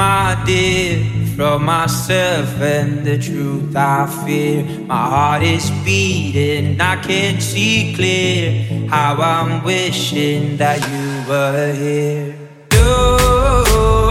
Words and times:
my 0.00 0.42
dear, 0.46 1.04
from 1.36 1.66
myself 1.66 2.48
and 2.58 3.04
the 3.06 3.18
truth 3.18 3.76
I 3.76 4.06
fear. 4.24 4.64
My 4.86 5.04
heart 5.14 5.42
is 5.42 5.70
beating, 5.84 6.80
I 6.80 6.96
can't 7.02 7.42
see 7.42 7.92
clear. 7.94 8.88
How 8.88 9.12
I'm 9.20 9.62
wishing 9.62 10.56
that 10.56 10.78
you 10.92 11.08
were 11.28 11.72
here. 11.74 12.34
You're 12.72 14.09